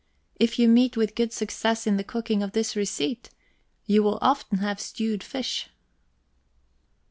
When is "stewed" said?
4.81-5.21